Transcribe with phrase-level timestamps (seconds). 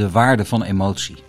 [0.00, 1.22] De waarde van emotie.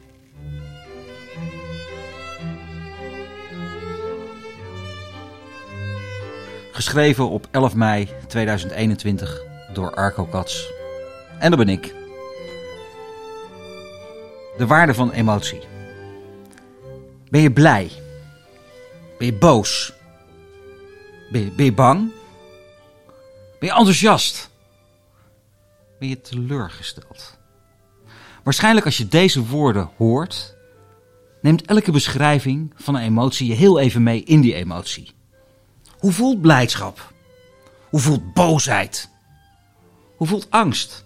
[6.71, 9.41] Geschreven op 11 mei 2021
[9.73, 10.71] door Arco Kats.
[11.39, 11.95] En dat ben ik.
[14.57, 15.61] De waarde van emotie.
[17.29, 17.91] Ben je blij?
[19.17, 19.93] Ben je boos?
[21.31, 22.11] Ben je, ben je bang?
[23.59, 24.49] Ben je enthousiast?
[25.99, 27.39] Ben je teleurgesteld?
[28.43, 30.55] Waarschijnlijk als je deze woorden hoort,
[31.41, 35.11] neemt elke beschrijving van een emotie je heel even mee in die emotie.
[35.99, 37.13] Hoe voelt blijdschap?
[37.89, 39.09] Hoe voelt boosheid?
[40.15, 41.05] Hoe voelt angst?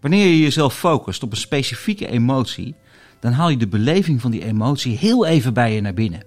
[0.00, 2.74] Wanneer je jezelf focust op een specifieke emotie,
[3.20, 6.24] dan haal je de beleving van die emotie heel even bij je naar binnen.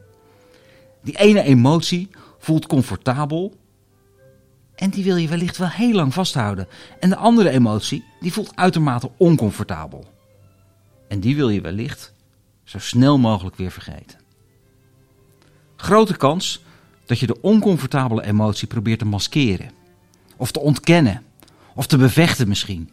[1.04, 3.56] Die ene emotie voelt comfortabel
[4.82, 6.68] en die wil je wellicht wel heel lang vasthouden.
[7.00, 10.06] En de andere emotie, die voelt uitermate oncomfortabel.
[11.08, 12.14] En die wil je wellicht
[12.64, 14.20] zo snel mogelijk weer vergeten.
[15.76, 16.64] Grote kans
[17.06, 19.72] dat je de oncomfortabele emotie probeert te maskeren.
[20.38, 21.24] Of te ontkennen.
[21.76, 22.90] Of te bevechten misschien.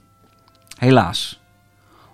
[0.79, 1.41] Helaas,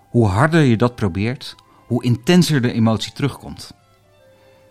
[0.09, 1.55] hoe harder je dat probeert,
[1.87, 3.71] hoe intenser de emotie terugkomt.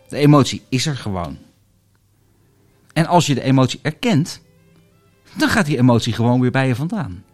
[0.08, 1.38] De emotie is er gewoon.
[2.92, 4.42] En als je de emotie erkent,
[5.36, 7.24] dan gaat die emotie gewoon weer bij je vandaan.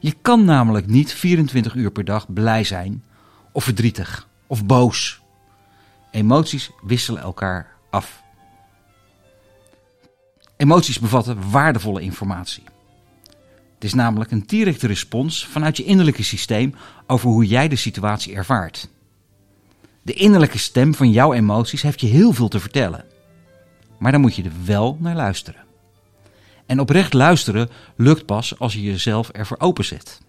[0.00, 3.04] Je kan namelijk niet 24 uur per dag blij zijn,
[3.52, 5.20] of verdrietig, of boos.
[6.10, 8.22] Emoties wisselen elkaar af.
[10.56, 12.62] Emoties bevatten waardevolle informatie.
[13.74, 16.74] Het is namelijk een directe respons vanuit je innerlijke systeem
[17.06, 18.88] over hoe jij de situatie ervaart.
[20.02, 23.04] De innerlijke stem van jouw emoties heeft je heel veel te vertellen.
[23.98, 25.69] Maar dan moet je er wel naar luisteren.
[26.70, 30.20] En oprecht luisteren lukt pas als je jezelf ervoor openzet.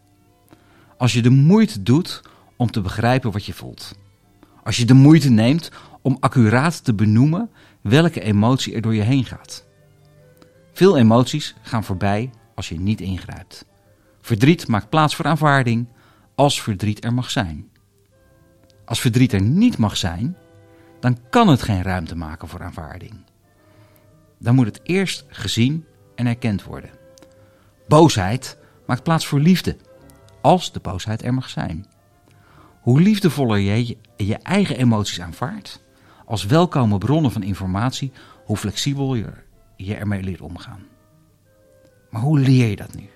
[0.97, 2.21] Als je de moeite doet
[2.55, 3.95] om te begrijpen wat je voelt.
[4.63, 5.71] Als je de moeite neemt
[6.01, 7.49] om accuraat te benoemen
[7.81, 9.65] welke emotie er door je heen gaat.
[10.73, 13.65] Veel emoties gaan voorbij als je niet ingrijpt.
[14.21, 15.87] Verdriet maakt plaats voor aanvaarding
[16.35, 17.69] als verdriet er mag zijn.
[18.85, 20.37] Als verdriet er niet mag zijn,
[20.99, 23.13] dan kan het geen ruimte maken voor aanvaarding.
[24.39, 25.85] Dan moet het eerst gezien
[26.21, 26.89] en erkend worden.
[27.87, 29.77] Boosheid maakt plaats voor liefde,
[30.41, 31.85] als de boosheid er mag zijn.
[32.81, 35.83] Hoe liefdevoller je je eigen emoties aanvaardt,
[36.25, 38.11] als welkome bronnen van informatie,
[38.45, 39.31] hoe flexibel je,
[39.75, 40.87] je ermee leert omgaan.
[42.09, 43.09] Maar hoe leer je dat nu?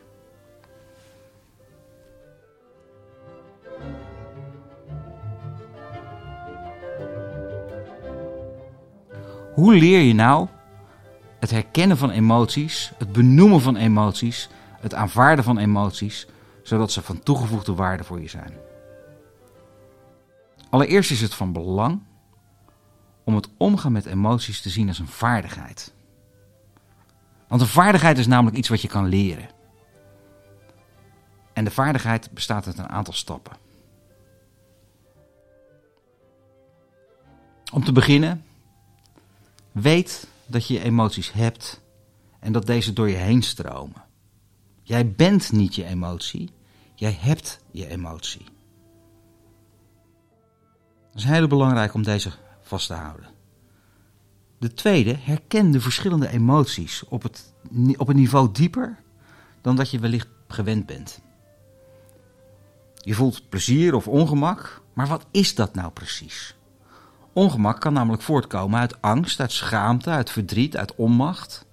[9.54, 10.48] Hoe leer je nou
[11.46, 16.28] het herkennen van emoties, het benoemen van emoties, het aanvaarden van emoties,
[16.64, 18.54] zodat ze van toegevoegde waarde voor je zijn?
[20.70, 22.02] Allereerst is het van belang
[23.24, 25.94] om het omgaan met emoties te zien als een vaardigheid.
[27.48, 29.50] Want een vaardigheid is namelijk iets wat je kan leren.
[31.54, 33.54] En de vaardigheid bestaat uit een aantal stappen.
[37.74, 38.46] Om te beginnen,
[39.72, 41.82] weet dat je emoties hebt
[42.40, 44.04] en dat deze door je heen stromen.
[44.84, 46.50] Jij bent niet je emotie,
[46.96, 48.46] jij hebt je emotie.
[51.10, 53.28] Het is heel belangrijk om deze vast te houden.
[54.60, 57.54] De tweede, herken de verschillende emoties op, het,
[57.98, 58.98] op een niveau dieper
[59.62, 61.22] dan dat je wellicht gewend bent.
[62.96, 66.56] Je voelt plezier of ongemak, maar wat is dat nou precies?
[67.36, 71.66] Ongemak kan namelijk voortkomen uit angst, uit schaamte, uit verdriet, uit onmacht.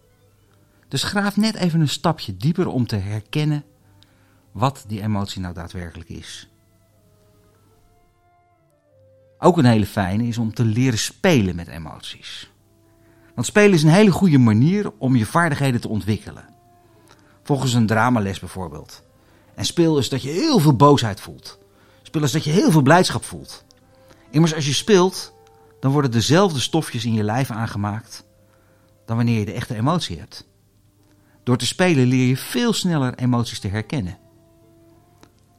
[0.88, 3.64] Dus graaf net even een stapje dieper om te herkennen
[4.52, 6.48] wat die emotie nou daadwerkelijk is.
[9.38, 12.50] Ook een hele fijne is om te leren spelen met emoties.
[13.34, 16.44] Want spelen is een hele goede manier om je vaardigheden te ontwikkelen.
[17.42, 19.02] Volgens een dramales bijvoorbeeld.
[19.54, 21.58] En speel is dat je heel veel boosheid voelt.
[22.02, 23.64] Speel is dat je heel veel blijdschap voelt.
[24.31, 25.32] Immers als je speelt,
[25.82, 28.25] dan worden dezelfde stofjes in je lijf aangemaakt
[29.06, 30.49] dan wanneer je de echte emotie hebt.
[31.43, 34.19] Door te spelen leer je veel sneller emoties te herkennen.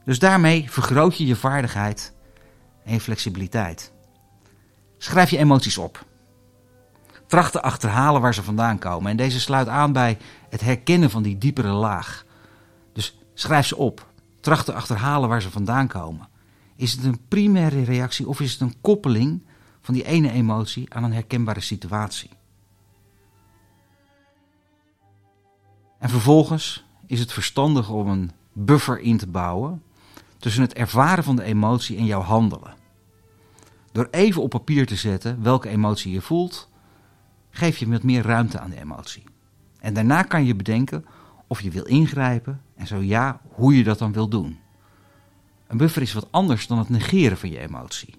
[0.04, 2.14] Dus daarmee vergroot je je vaardigheid
[2.84, 3.92] en je flexibiliteit.
[4.98, 6.04] Schrijf je emoties op.
[7.26, 9.10] Tracht te achterhalen waar ze vandaan komen.
[9.10, 10.18] En deze sluit aan bij
[10.48, 12.24] het herkennen van die diepere laag.
[12.92, 14.06] Dus schrijf ze op.
[14.40, 16.28] Tracht te achterhalen waar ze vandaan komen.
[16.76, 19.42] Is het een primaire reactie of is het een koppeling
[19.84, 22.30] van die ene emotie aan een herkenbare situatie?
[25.98, 29.82] En vervolgens is het verstandig om een buffer in te bouwen
[30.38, 32.74] tussen het ervaren van de emotie en jouw handelen.
[33.92, 36.70] Door even op papier te zetten welke emotie je voelt,
[37.50, 39.22] geef je met meer ruimte aan de emotie.
[39.80, 41.04] En daarna kan je bedenken
[41.46, 44.58] of je wil ingrijpen en zo ja, hoe je dat dan wil doen.
[45.66, 48.14] Een buffer is wat anders dan het negeren van je emotie.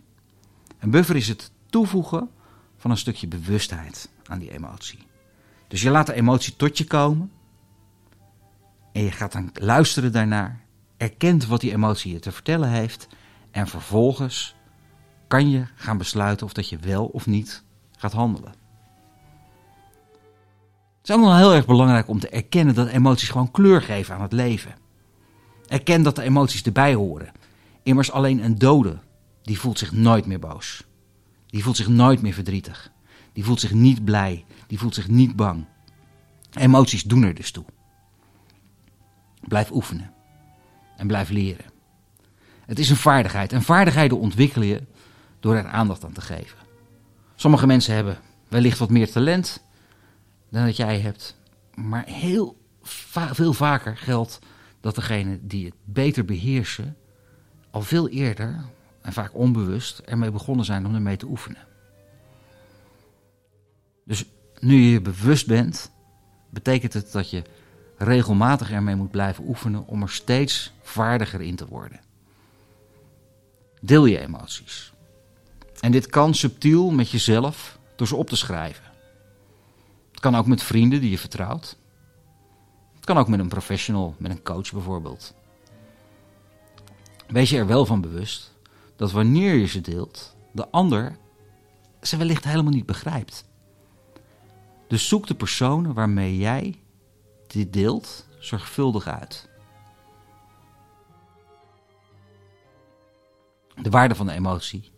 [0.80, 2.30] Een buffer is het toevoegen
[2.78, 5.00] van een stukje bewustheid aan die emotie.
[5.68, 7.32] Dus je laat de emotie tot je komen
[8.92, 10.62] en je gaat dan luisteren daarnaar,
[10.98, 13.08] erkent wat die emotie je te vertellen heeft
[13.52, 14.56] en vervolgens
[15.28, 17.64] kan je gaan besluiten of dat je wel of niet
[17.98, 18.54] gaat handelen.
[21.02, 24.22] Het is nog heel erg belangrijk om te erkennen dat emoties gewoon kleur geven aan
[24.22, 24.76] het leven.
[25.68, 27.32] Erken dat de emoties erbij horen.
[27.84, 28.98] Immers alleen een dode,
[29.42, 30.84] die voelt zich nooit meer boos.
[31.56, 32.92] Die voelt zich nooit meer verdrietig.
[33.34, 34.46] Die voelt zich niet blij.
[34.68, 35.66] Die voelt zich niet bang.
[36.54, 37.66] Emoties doen er dus toe.
[39.48, 40.14] Blijf oefenen.
[40.98, 41.66] En blijf leren.
[42.66, 43.54] Het is een vaardigheid.
[43.54, 44.82] En vaardigheden ontwikkel je
[45.40, 46.58] door er aandacht aan te geven.
[47.36, 48.18] Sommige mensen hebben
[48.48, 49.64] wellicht wat meer talent
[50.50, 51.38] dan dat jij hebt.
[51.74, 52.58] Maar heel
[53.32, 54.40] veel vaker geldt
[54.80, 56.98] dat degene die het beter beheersen,
[57.72, 58.66] al veel eerder
[59.06, 61.68] en vaak onbewust ermee begonnen zijn om ermee te oefenen.
[64.06, 64.26] Dus
[64.60, 65.92] nu je je bewust bent,
[66.50, 67.44] betekent het dat je
[67.98, 72.00] regelmatig ermee moet blijven oefenen om er steeds vaardiger in te worden.
[73.82, 74.94] Deel je emoties.
[75.80, 78.86] En dit kan subtiel met jezelf door ze op te schrijven.
[80.12, 81.78] Het kan ook met vrienden die je vertrouwt.
[82.96, 85.34] Het kan ook met een professional, met een coach bijvoorbeeld.
[87.28, 88.55] Wees je er wel van bewust
[88.96, 91.18] dat wanneer je ze deelt, de ander
[92.02, 93.46] ze wellicht helemaal niet begrijpt.
[94.88, 96.80] Dus zoek de personen waarmee jij
[97.48, 99.50] dit deelt zorgvuldig uit.
[103.82, 104.92] De waarde van de emotie,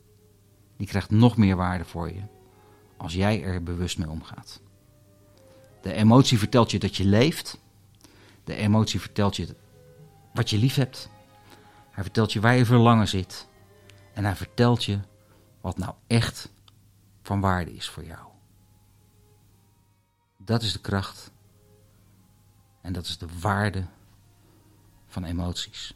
[0.78, 2.22] die krijgt nog meer waarde voor je
[2.98, 4.62] als jij er bewust mee omgaat.
[5.82, 7.60] De emotie vertelt je dat je leeft.
[8.44, 9.56] De emotie vertelt je
[10.34, 11.10] wat je lief hebt.
[11.92, 13.47] Hij vertelt je waar je verlangen zit.
[14.18, 15.00] En hij vertelt je
[15.62, 16.50] wat nou echt
[17.22, 18.28] van waarde is voor jou.
[20.38, 21.32] Dat is de kracht
[22.82, 23.86] en dat is de waarde
[25.08, 25.94] van emoties.